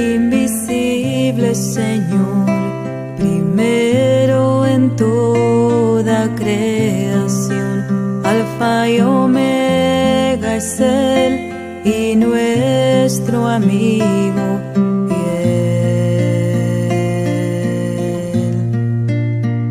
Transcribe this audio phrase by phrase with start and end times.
[0.00, 2.46] invisible Señor,
[3.16, 14.60] primero en toda creación, alfa y omega es Él y nuestro amigo.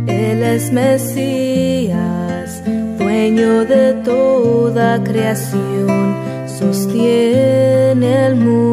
[0.08, 2.62] Él es Mesías,
[2.98, 6.16] dueño de toda creación,
[6.48, 8.69] sostiene el mundo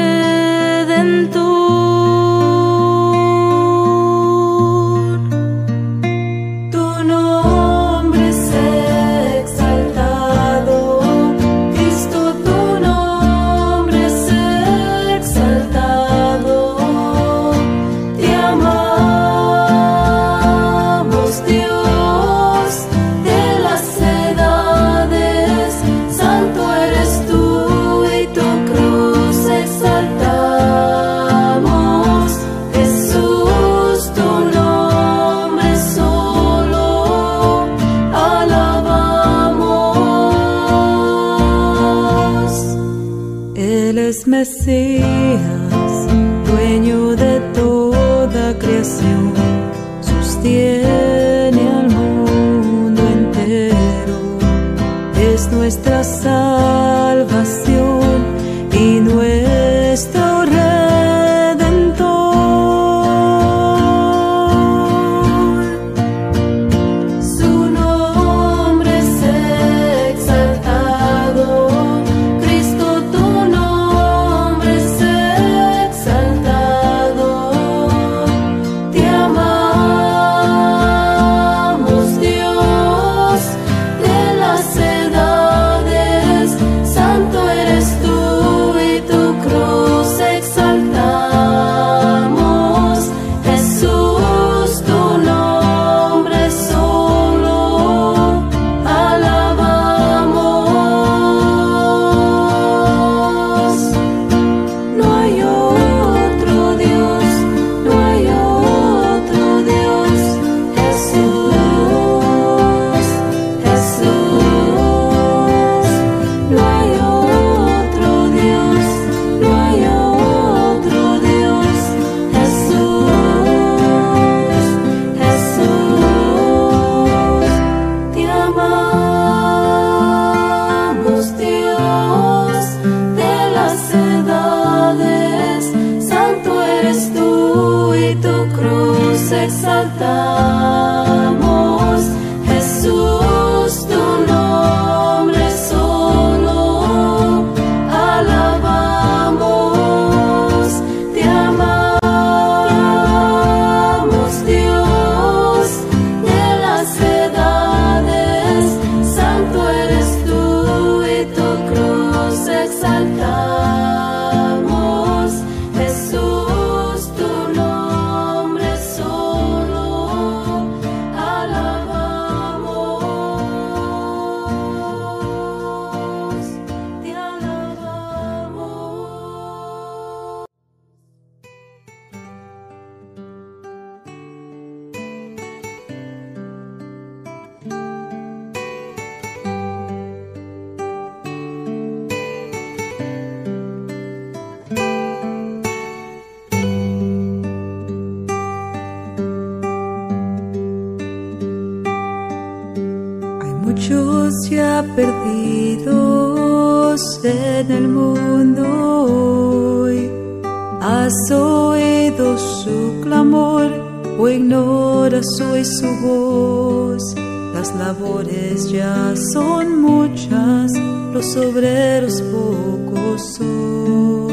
[214.60, 217.16] Ignoras hoy su voz?
[217.54, 220.72] Las labores ya son muchas,
[221.14, 224.30] los obreros pocos son.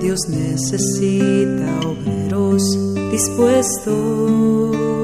[0.00, 2.78] Dios necesita obreros
[3.10, 5.03] dispuestos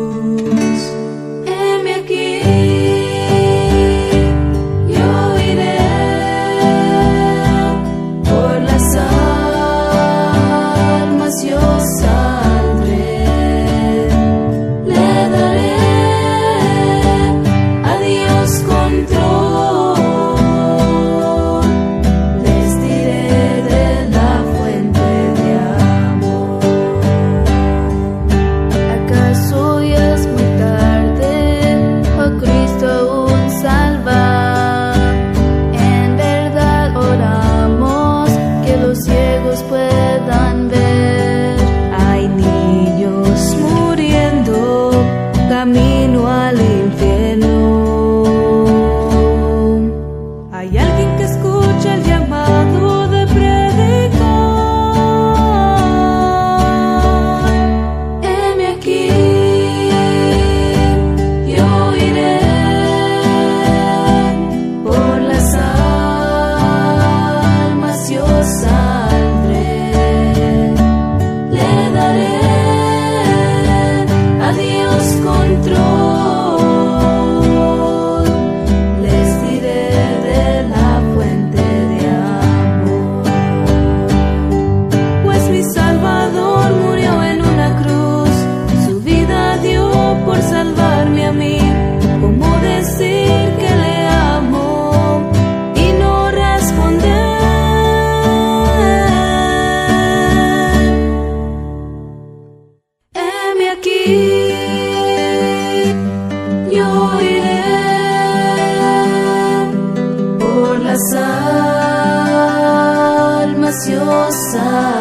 [114.52, 114.99] sun.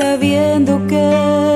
[0.00, 1.04] sabiendo que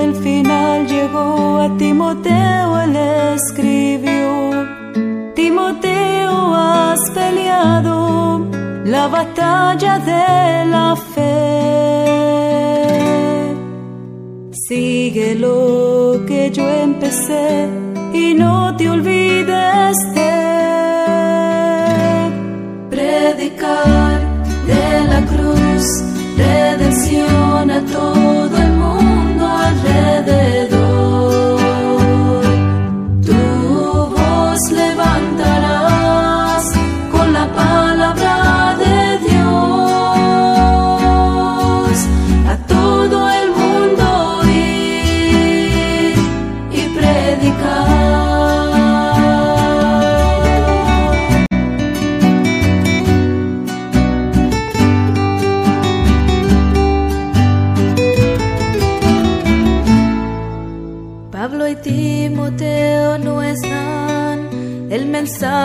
[0.05, 2.95] el final llegó a Timoteo, él
[3.37, 4.29] escribió,
[5.35, 8.47] Timoteo has peleado
[8.85, 10.27] la batalla de
[10.75, 11.35] la fe.
[14.69, 17.67] Sigue lo que yo empecé
[18.13, 18.84] y no te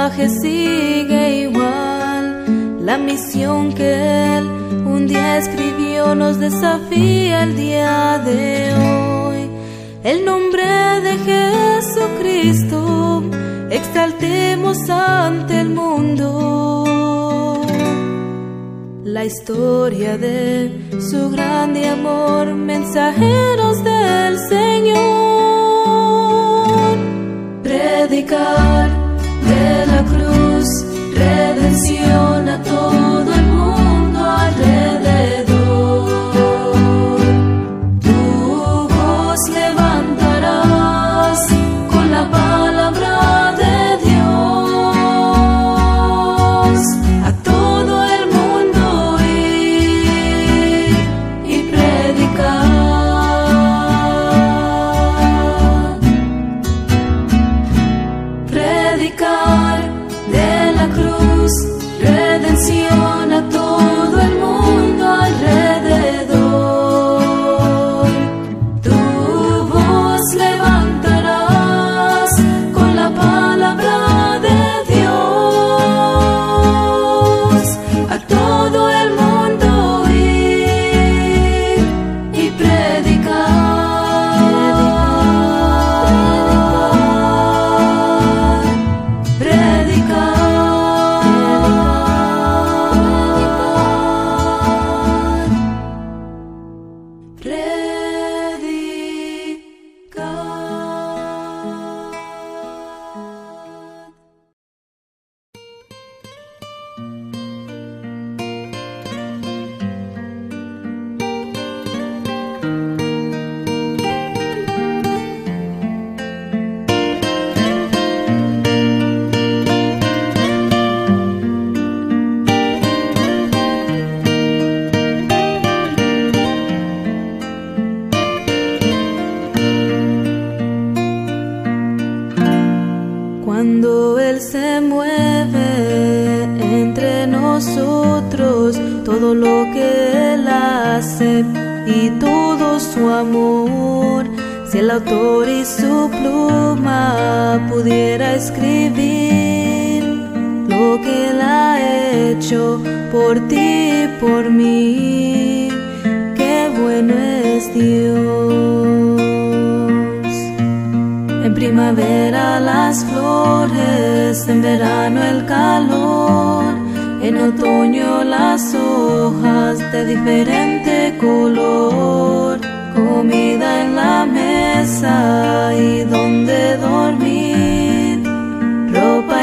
[0.10, 2.86] mensaje sigue igual.
[2.86, 4.46] La misión que él
[4.86, 9.50] un día escribió nos desafía el día de hoy.
[10.04, 10.64] El nombre
[11.02, 11.18] de
[11.82, 13.24] Jesucristo
[13.70, 17.62] exaltemos ante el mundo.
[19.04, 25.00] La historia de su grande amor, mensajeros del Señor.
[27.64, 28.99] Predicar
[29.60, 30.19] in a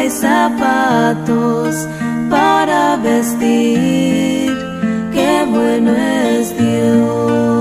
[0.06, 1.88] hay zapatos
[2.30, 4.52] para vestir.
[5.12, 7.55] Qué bueno es Dios.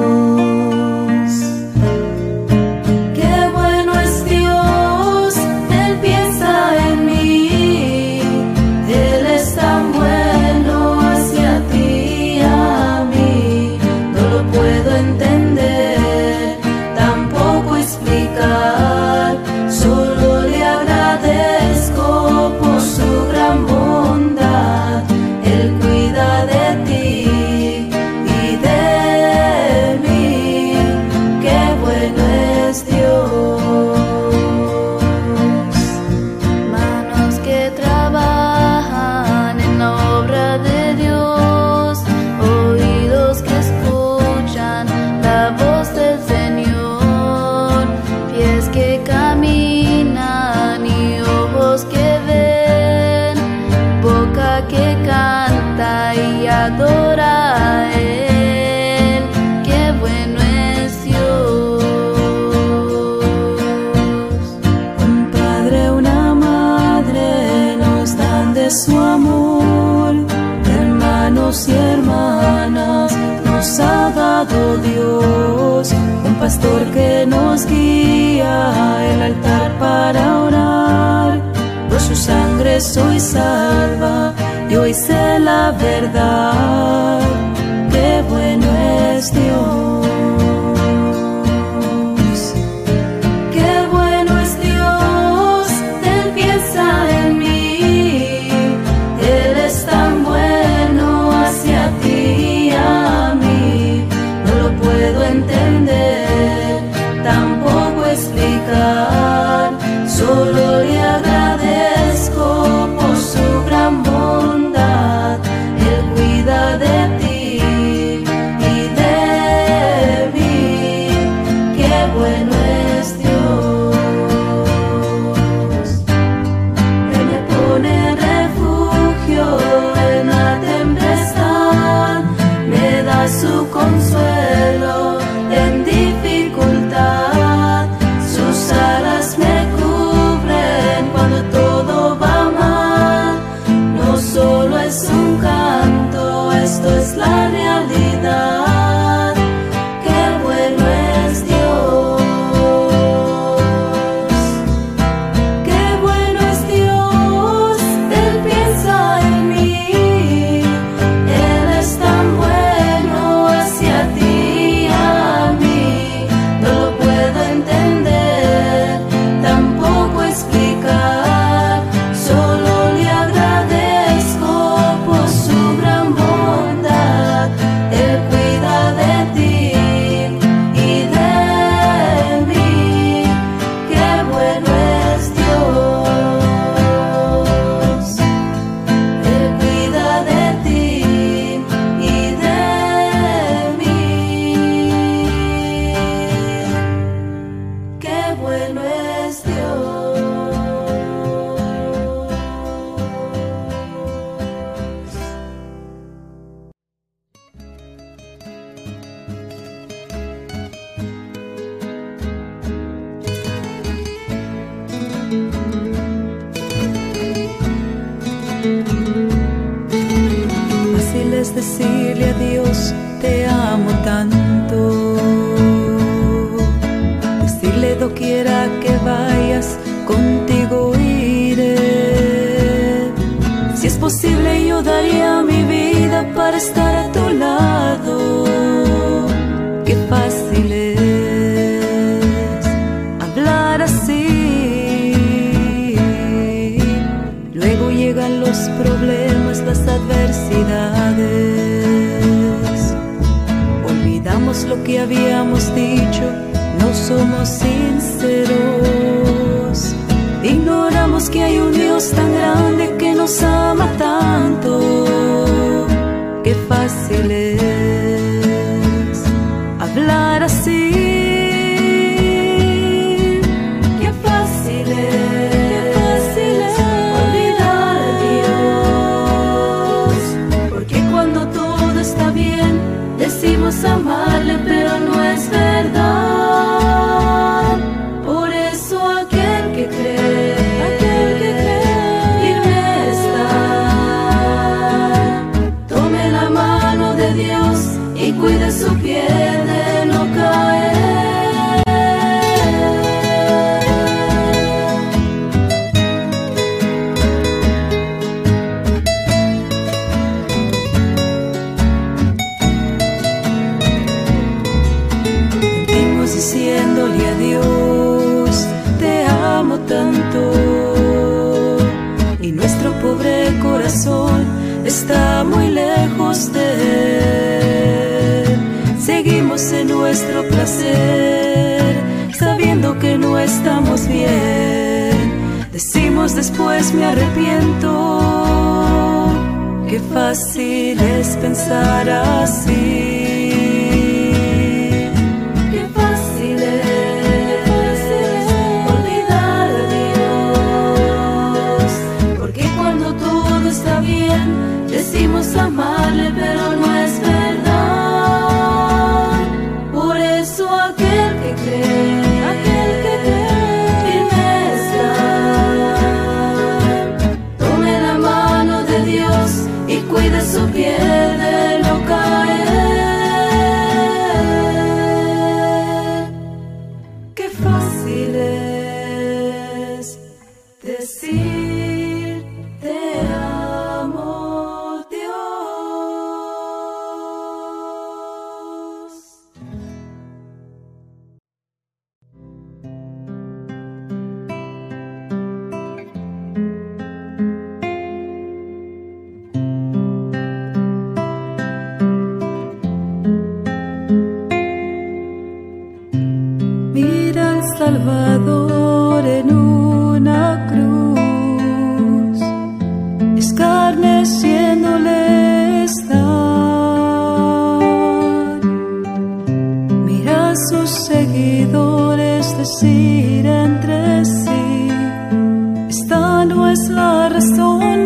[80.05, 81.41] para orar.
[81.89, 84.33] Por su sangre soy salva
[84.69, 87.44] y hoy sé la verdad.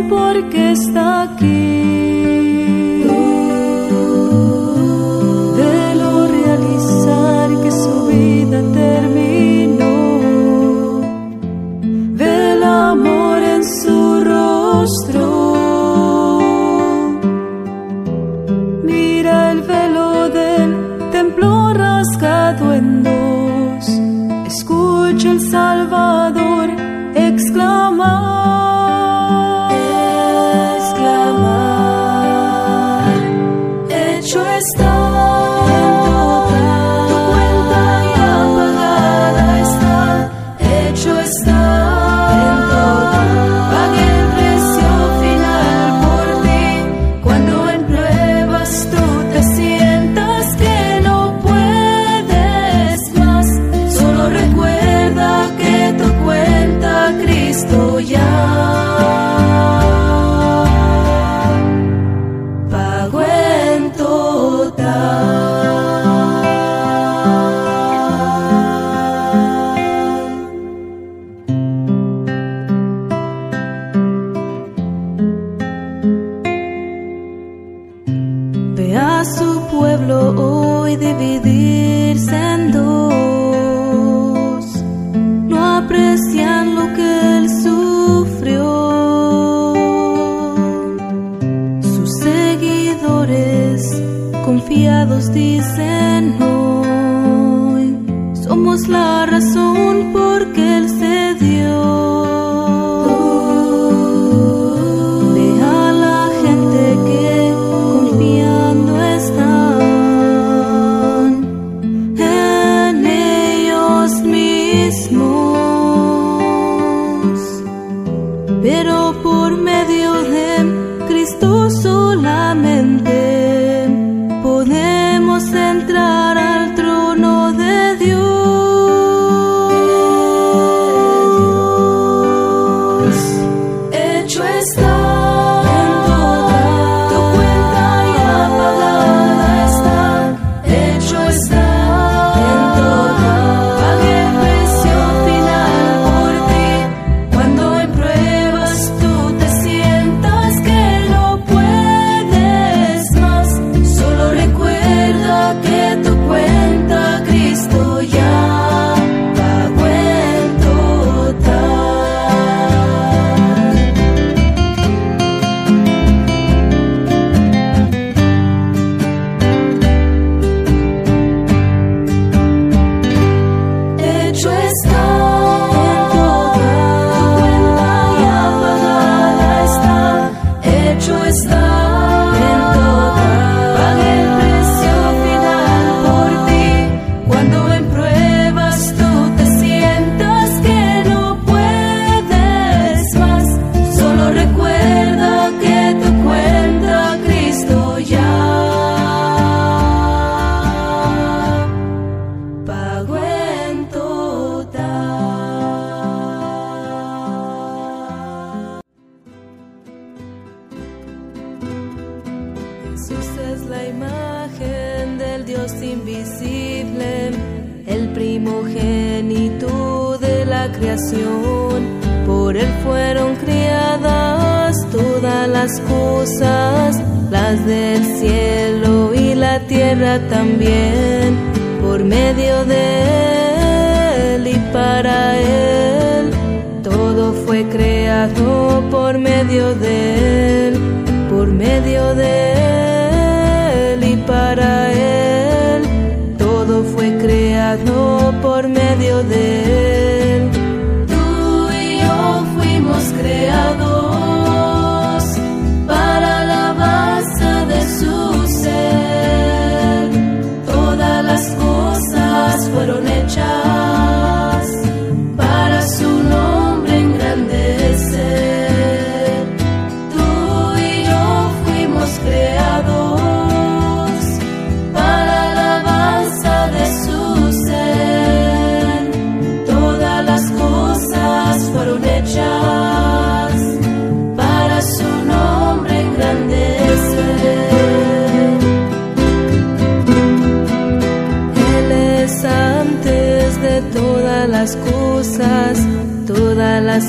[0.08, 1.59] Porque está aquí.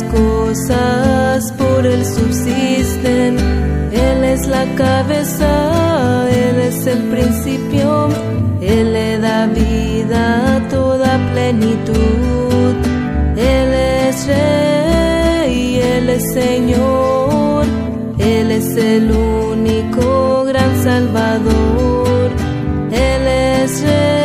[0.05, 3.37] cosas por Él subsisten.
[3.93, 8.09] Él es la cabeza, Él es el principio,
[8.61, 12.75] Él le da vida a toda plenitud.
[13.37, 13.73] Él
[14.07, 17.65] es Rey, Él es Señor,
[18.19, 22.31] Él es el único gran Salvador.
[22.93, 24.20] Él es Rey.